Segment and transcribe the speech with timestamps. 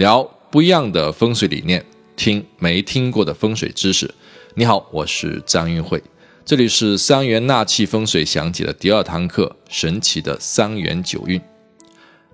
[0.00, 1.84] 聊不一样的风水理念，
[2.16, 4.10] 听没听过的风水知识。
[4.54, 6.02] 你好，我是张运慧，
[6.42, 11.38] 这里是三元纳气风水详解的第二堂课，神奇的三元九运。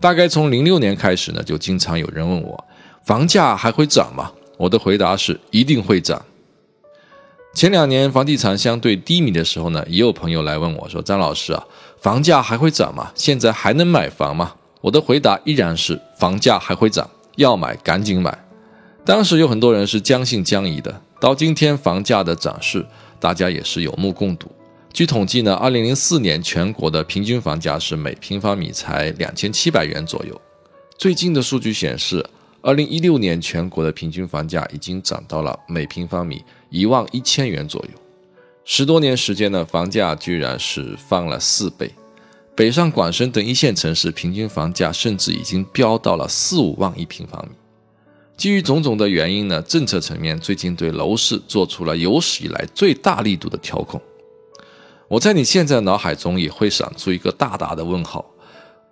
[0.00, 2.64] 大概从零六年开始呢，就经常有人问我，
[3.04, 4.32] 房价还会涨吗？
[4.56, 6.24] 我的回答是一定会涨。
[7.52, 11.62] 前两年房地产相对低迷的时候呢，也有朋友来问我说：“张老师啊，
[12.00, 13.12] 房价还会涨吗？
[13.14, 18.46] 现在还能买房吗？”我的回答依然是：房价还会涨，要买赶紧买。
[19.04, 22.84] 当时有很多人是将信将疑的，到今天房价的涨势，
[23.18, 24.50] 大家也是有目共睹。
[24.92, 30.40] 据统计呢，二零零四年全国的平均房价是每平方米才两千七百元左右。
[30.98, 32.24] 最近的数据显示，
[32.60, 36.44] 二零一六年全国的平均房价已经涨到了每平方米。
[36.68, 38.00] 一万一千元左右，
[38.64, 41.90] 十多年时间呢，房价居然是翻了四倍。
[42.60, 47.56] 北上广深等一线城市平均房价甚至已经飙到了四五万一平方米。
[48.36, 53.98] 基于种种的原因呢，政策层面最近对楼市做出了有史以来最大力度的调控。
[55.08, 58.30] 我在你现在脑海中也会闪出一个大大的问号：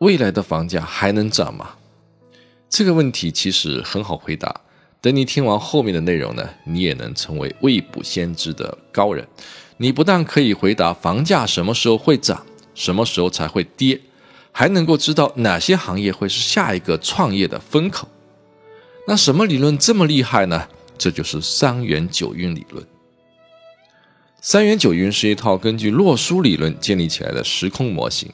[0.00, 1.70] 未来的房价还能涨吗？
[2.68, 4.60] 这个问题其实很好回答。
[5.00, 9.26] 等你听完后面的内容呢，你也能成为未卜先知的高人。
[9.78, 14.00] 你不但可以回答房价什么时候会涨，什么时候才会跌，
[14.52, 18.08] 还能够知道哪些行业会是下一个创业的风口。
[19.06, 20.68] 那什么理论这么厉害呢？
[20.96, 22.86] 这就是三元九运理论。
[24.40, 28.30] 三元九运是一套根据洛书理论建立起来的时空模型。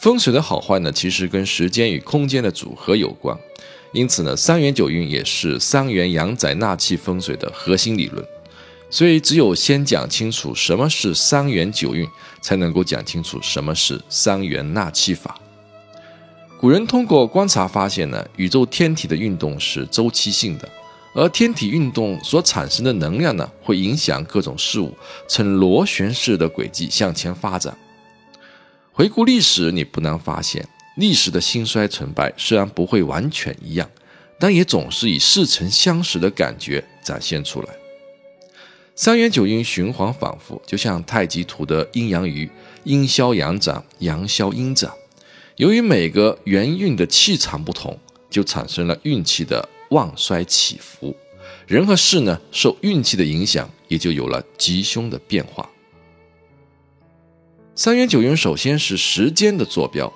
[0.00, 3.36] 风水的好坏呢，其实跟时间与空间的组合有关。
[3.92, 8.26] 因此呢，三元九运也是三元阳宅纳气风水的核心理论。
[8.90, 12.08] 所以，只有先讲清楚什么是三元九运，
[12.42, 15.40] 才能够讲清楚什么是三元纳气法。
[16.60, 20.68] 古人通过观察发现呢，宇宙天体的运动是周期性的，
[21.14, 24.94] 而天体运动所产生的能量呢，会影响各种事物
[25.26, 27.76] 呈螺旋式的轨迹向前发展。
[28.92, 30.68] 回顾历史，你不难发现。
[30.96, 33.90] 历史的兴衰成败虽然不会完全一样，
[34.38, 37.68] 但也总是以似曾相识的感觉展现出来。
[38.94, 42.50] 三元九运循环反复，就像太极图的阴阳鱼，
[42.84, 44.92] 阴消阳长，阳消阴长。
[45.56, 47.98] 由于每个元运的气场不同，
[48.28, 51.16] 就产生了运气的旺衰起伏。
[51.66, 55.68] 人和事呢，受运气的影响，也就有了吉凶的变化。
[57.74, 60.12] 三元九运首先是时间的坐标。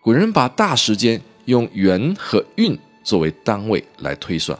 [0.00, 4.56] 古人把大时间用元和运作为单位来推算，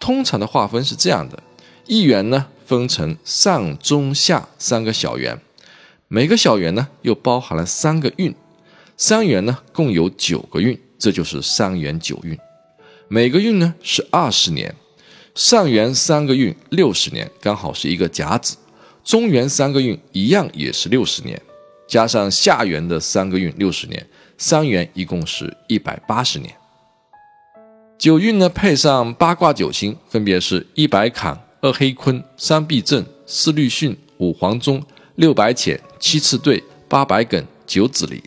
[0.00, 1.40] 通常的划分是这样的：
[1.88, 5.40] 一元呢分成上、中、下三个小元，
[6.06, 8.34] 每个小元呢又包含了三个运，
[8.96, 12.38] 三元呢共有九个运，这就是三元九运。
[13.08, 14.74] 每个运呢是二十年，
[15.34, 18.56] 上元三个运六十年，刚好是一个甲子；
[19.02, 21.40] 中元三个运一样也是六十年，
[21.88, 24.06] 加上下元的三个运六十年。
[24.36, 26.54] 三元一共是一百八十年，
[27.98, 34.80] 九运呢配上八卦九星，分别是一百坎、二黑坤、三碧正、四绿巽、五黄中、
[35.16, 38.22] 六白浅、七赤兑、八白艮、九紫离。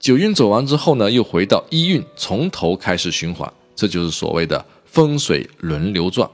[0.00, 6.28] 九运走完之后呢，又回到一运，从头开始循环，这就是所谓的风水轮流转。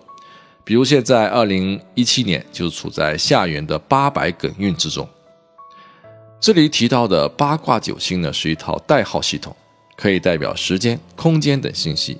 [0.65, 5.06] 比如现在二零一七年就处在下元的八白艮运之中。
[6.41, 9.54] 这里提到的八卦九星呢，是一套代号系统，
[9.97, 12.16] 可以代表时间、空间等信息。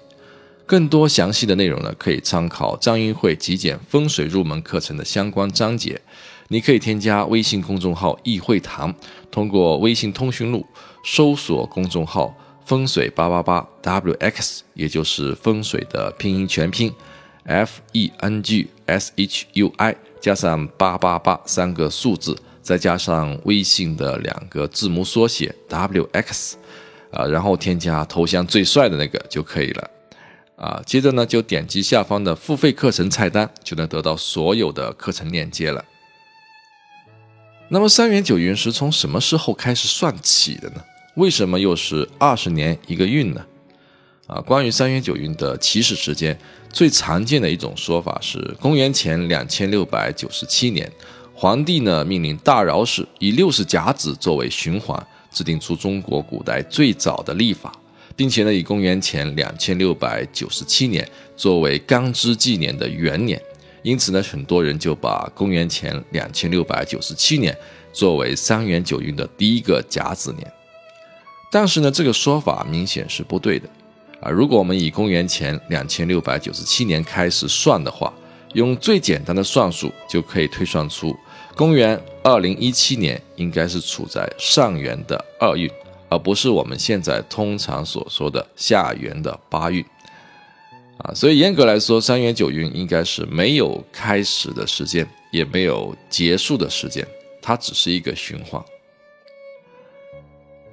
[0.67, 6.01] 更多详细的内容呢，可以参考张英会极简风水入门课程的相关章节。
[6.49, 8.95] 你可以添加微信公众号“易会堂”，
[9.31, 10.67] 通过微信通讯录
[11.05, 12.35] 搜索公众号
[12.65, 16.93] “风水八八八 wx”，也就是风水的拼音全拼
[17.45, 22.37] f e n g s h u i 加上八八八三个数字。
[22.63, 26.57] 再加上微信的两个字母缩写 W X，
[27.11, 29.91] 啊，然后添加头像最帅的那个就可以了，
[30.63, 35.85] 啊，接着呢就点击下方的付费课程菜单，就能得到所有的课程链接了。
[37.69, 40.77] 那么三元九运是从什么时候开始算起的呢？
[41.17, 43.45] 为什么又是二十年一个运呢？
[44.29, 46.39] 啊，关于三元九运的起始时间，
[46.73, 50.89] 最常见的一种说法是公元前两千六百九十七年。
[51.35, 57.75] 皇帝呢命令大饶氏以六十甲子作为循环，制定出中国古代最早的历法，
[58.17, 61.07] 并且呢以公元前两千六百九十七年
[61.37, 63.41] 作为干支纪年的元年，
[63.83, 67.57] 因此呢很多人就把公元前两千六百九十七年
[67.93, 70.53] 作为三元九运的第一个甲子年。
[71.51, 73.69] 但是呢这个说法明显是不对的。
[74.21, 78.13] 啊，如果我们以公元前两千六百九十七年开始算的话，
[78.55, 81.13] 用最简单的算术就可以推算出，
[81.57, 85.69] 公元二零一七年应该是处在上元的二运，
[86.13, 89.83] 而不是我们现在通常所说的下元的八运。
[90.99, 97.07] 啊，所以严格来说，三元九运应该是没有开始的时间，也没有结束的时间，
[97.41, 98.63] 它只是一个循环。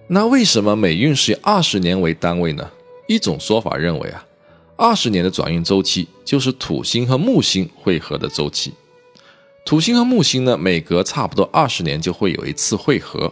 [0.07, 2.69] 那为什么每运是以二十年为单位呢？
[3.07, 4.25] 一种说法认为啊，
[4.75, 8.73] 二十年的转运周期就是土星和木星汇合的周期。
[9.65, 13.31] 土星和木星呢，每隔差不多二十年就会有一次汇合。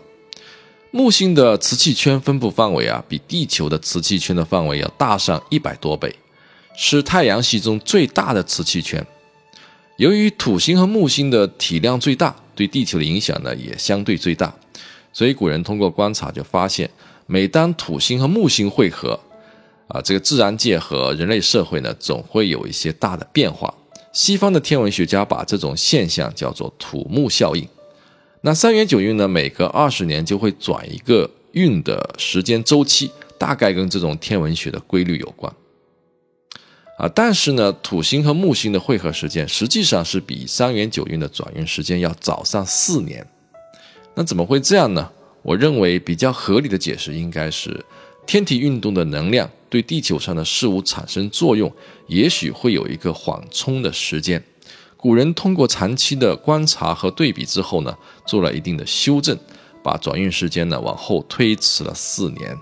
[0.91, 6.15] 木星的磁气圈分布范围啊，比地球的磁气圈的范围要大上一百多倍，
[6.75, 9.05] 是太阳系中最大的磁气圈。
[9.97, 14.53] 由于土星和木星的体量最大，对地球的影响呢也相对最大，
[15.11, 16.89] 所以古人通过观察就发现，
[17.25, 19.19] 每当土星和木星汇合，
[19.89, 23.73] 啊，这个自然界和人类社会呢，总会有一些大的变化。
[24.13, 27.67] 西方的天文学家把这种现象叫做土木效应。
[28.41, 35.51] 那三元九运呢，每隔二十年就会转一个运的时间周期，大概跟这种天文学的规律有关。
[36.97, 43.25] 啊，但是呢，土星和木星的汇合时间实际上是比三元九运的转运时间要早上四年。
[44.15, 45.11] 那怎么会这样呢？
[45.43, 47.85] 我认为比较合理的解释应该是。
[48.25, 51.71] 天体运动的能量对地球上的事物产生作用，
[52.07, 54.43] 也许会有一个缓冲的时间。
[54.97, 57.95] 古人通过长期的观察和对比之后呢，
[58.25, 59.37] 做了一定的修正，
[59.83, 62.57] 把转运时间呢往后推迟了四年。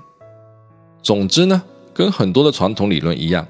[1.02, 3.48] 总之呢，跟很多的传统理论一样，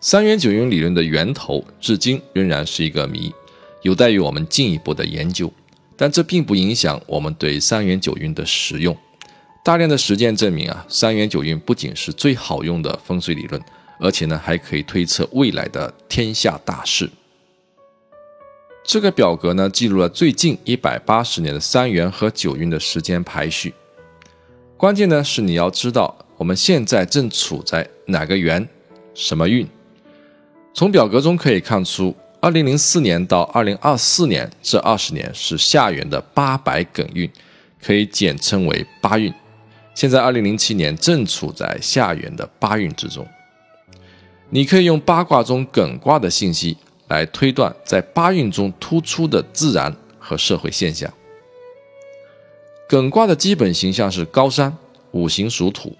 [0.00, 3.32] 三元九运理论的源头至今仍然是一个谜，
[3.82, 5.50] 有待于我们进一步的研究。
[5.96, 8.94] 但这并不影响我们对三元九运的使用。
[9.64, 13.60] 大量的实践证明啊，三元九运不仅是最好用的风水理论，
[13.98, 17.10] 而且呢还可以推测未来的天下大事。
[18.86, 23.74] 这个表格呢记录了最近一百八十年的三元和九运的时间排序。
[24.76, 28.66] 关键呢是你要知道我们现在正处在哪个元，
[29.12, 29.66] 什么运。
[30.72, 37.28] 从表格中可以看出，二零零四年到二零二四年这二十年是下元的八百艮运，
[37.82, 39.34] 可以简称为八运。
[39.96, 43.26] 现在二零零七年正处在下元的八运之中，
[44.50, 46.76] 你可以用八卦中艮卦的信息
[47.08, 51.12] 来推断在八运中突出的自然和社会现象。
[52.88, 54.76] 艮卦的基本形象是高山，
[55.12, 55.96] 五行属土，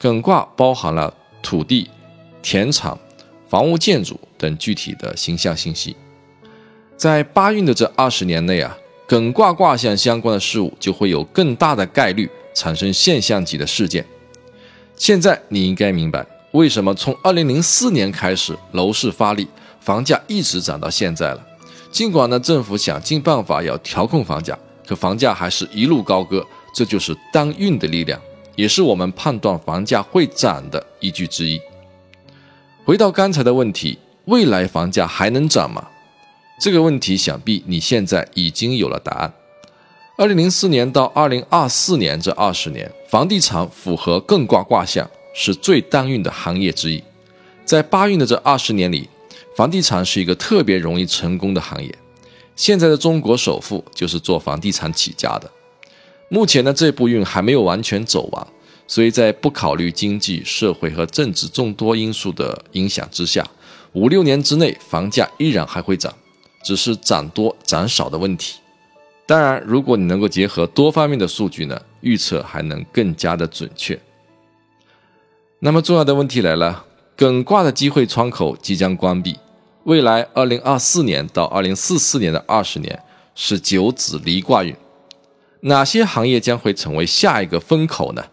[0.00, 1.12] 艮卦包含了
[1.42, 1.88] 土地、
[2.42, 2.98] 田场、
[3.48, 5.96] 房屋建筑等具体的形象信息。
[6.96, 8.76] 在八运的这二十年内啊，
[9.08, 12.30] 艮卦卦象相关的事物就会有更大的概率。
[12.56, 14.06] 产生现象级的事件。
[14.94, 19.48] 现在你应该明白，为什么从二零零四年开始楼市发力，
[19.84, 21.46] 房价一直涨到现在了。
[21.92, 26.44] 尽管呢，政府想尽办法要调控房价，可房价还是一路高歌。
[26.74, 28.20] 这就是当运的力量，
[28.56, 31.60] 也是我们判断房价会涨的依据之一。
[32.84, 35.86] 回到刚才的问题，未来房价还能涨吗？
[36.58, 39.32] 这个问题，想必你现在已经有了答案。
[40.16, 47.02] 二零零四年到二零二四年这二十年，房地产符合艮卦卦象是最当运的行业之一。
[47.64, 49.08] 在八运的这二十年里，
[49.54, 51.94] 房地产是一个特别容易成功的行业。
[52.56, 55.50] 现在的中国首富就是做房地产起家的。
[56.28, 58.46] 目前呢，这步运还没有完全走完，
[58.86, 63.46] 所以在不考虑经济社会和政治众多因素的影响之下，
[63.92, 66.12] 五六年之内房价依然还会涨，
[66.64, 68.58] 只是涨多涨少的问题。
[69.26, 73.98] 当然，如果你能够结合多方面的数据呢，预测还能更加的准确。
[75.60, 76.84] 那么重要的问题来了，
[77.16, 79.36] 艮卦的机会窗口即将关闭，
[79.84, 83.02] 未来二零二四年到二零四四年的二十年
[83.34, 84.74] 是九子离卦运，
[85.60, 88.24] 哪些行业将会成为下一个风口呢？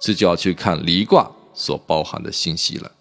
[0.00, 2.92] 这就要去看离卦所包含的信息了。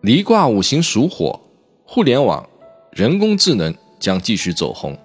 [0.00, 1.40] 离卦五行属火，
[1.84, 2.48] 互联网、
[2.92, 3.74] 人工智能。
[4.00, 4.96] 将继续走红，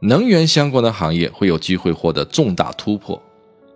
[0.00, 3.22] 能源相关的行业会有机会获得重大突破，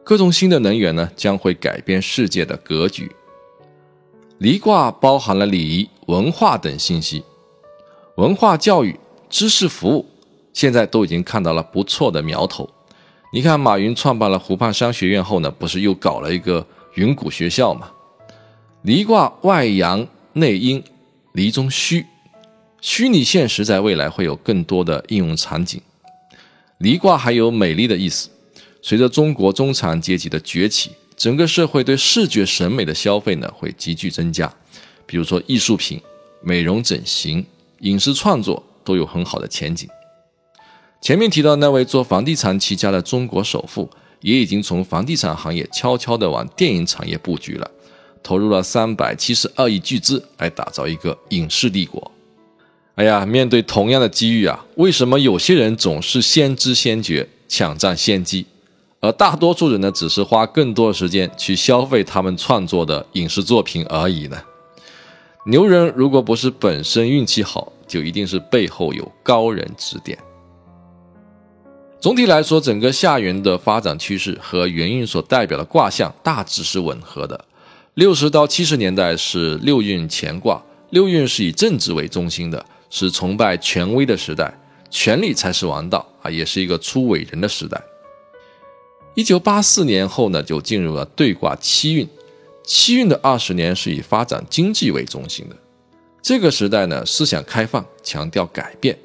[0.02, 3.14] 各种新的能源呢将会改变世界的格局。
[4.40, 7.22] 离卦包含了礼仪、文化等信息，
[8.16, 10.06] 文化教育、知识服务
[10.54, 12.66] 现在都已经看到了不错的苗头。
[13.34, 17.90] 你看，马云创办了湖畔商学院后呢，不是又搞了一个云谷学校吗？
[18.80, 20.82] 离卦外阳内阴，
[21.34, 22.06] 离中虚。
[22.80, 25.78] 虚拟现实在未来会有更多的应用场景。
[26.78, 28.30] 离卦还有美丽的意思。
[28.80, 34.50] 随着中国中产阶级的崛起，整个社会对视觉审美的消费呢会急剧增加。
[35.04, 36.00] 比如说艺术品、
[36.40, 37.44] 美容整形、
[37.80, 39.86] 影视创作都有很好的前景。
[41.02, 43.90] 前面提到那位做房地产起家的中国首富，
[44.22, 47.70] 也已经从房地产行业悄悄地往电影产业布局了，
[48.22, 52.10] 投入了三百七十二亿巨资来打造一个影视帝国。
[52.94, 58.46] 哎呀，面对同样的机遇啊，为什么有些人总是先知先觉，抢占先机，
[59.00, 64.38] 而大多数人呢，只是花更多的时间去消费他们创作的影视作品而已呢？
[65.46, 70.18] 牛人如果不是本身运气好，就一定是背后有高人指点。
[71.98, 77.42] 总体来说，整个下元的发展趋势和元运所代表的卦象大致是吻合的。
[77.94, 82.64] 六十到七十年代是六运乾卦，六运是以政治为中心的。
[82.92, 84.52] 是崇拜权威的时代，
[84.90, 87.80] 权力才是王道啊，也是一个出伟人的时代。
[89.14, 92.08] 一九八四年后呢，就进入了对卦七运，
[92.64, 95.56] 七运的二十年是以发展经济为中心的。
[96.22, 98.96] 这个时代呢，思想开放，强调改变，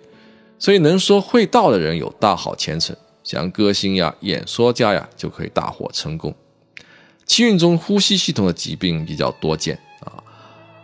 [0.59, 6.33] 所以能说会道的人有大好前程，像歌星呀、演说家呀，就可以大获成功。
[7.25, 10.21] 七运中呼吸系统的疾病比较多见啊。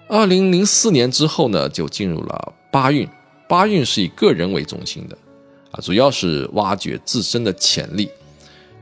[0.07, 2.53] 二零零四年之后呢，就进入了。
[2.71, 3.07] 八运，
[3.47, 5.17] 八运是以个人为中心的，
[5.71, 8.09] 啊，主要是挖掘自身的潜力。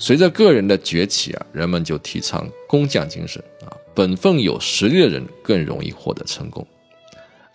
[0.02, 6.66] 随着个人的崛起啊，人们就提倡工匠精神啊，本分有实力的人更容易获得成功。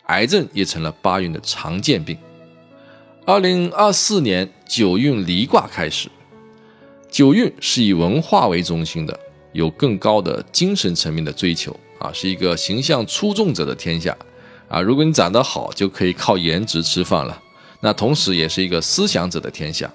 [0.08, 2.16] 癌症也成了八运的常见病。
[3.24, 6.10] 二零二四年九运离卦开始，
[7.10, 9.18] 九运是以文化为中心的，
[9.52, 14.14] 有更高的精神层面的追求啊，是一个形象出众者的天下。
[14.68, 17.42] 啊，如果你长得好，就可以靠颜值吃饭了。
[17.80, 19.90] 那同时也是一个思想者的天下。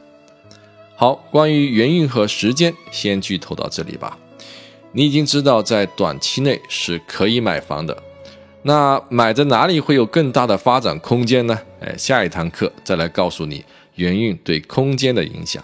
[0.99, 4.17] 好，关于元运和时间，先剧透到这里吧。
[4.91, 7.97] 你已经知道，在短期内是可以买房的。
[8.63, 11.57] 那买在哪里会有更大的发展空间呢？
[11.79, 13.63] 哎，下一堂课再来告诉你
[13.95, 15.63] 元运对空间的影响。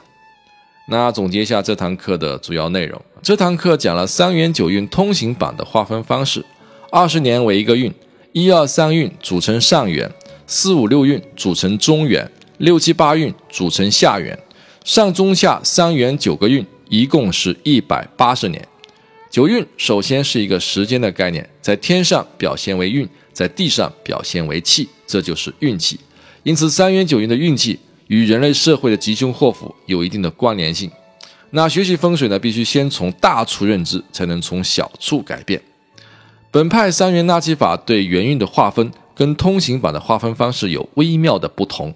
[0.87, 3.01] 那总结一下这堂课的主要内容。
[3.21, 6.45] 这堂课讲了三元九运通行版的划分方式，
[6.89, 7.93] 二十年为一个运。
[8.31, 10.09] 一二三运组成上元，
[10.47, 14.39] 四五六运组成中元，六七八运组成下元，
[14.85, 18.67] 上中下三元九个运，一共是一百八十年。
[19.31, 25.99] 九运首先是一个时间的概念，在天上表现为运，在地上表现为气，这就是运气。
[26.43, 30.91] 因此，三元九运的运气与人类社会的吉凶祸福有一定的关联性。
[31.49, 35.59] 那学习风水呢，必须先从大处认知，才能从小处改变。
[36.51, 41.91] 本派三元纳气法对元运的划分跟通行版的划分方式有微妙的不同，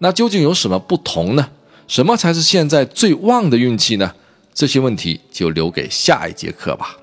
[0.00, 1.48] 那究竟有什么不同呢？
[1.86, 4.14] 什么才是现在最旺的运气呢？
[4.54, 6.96] 这些问题就留给下一节课吧。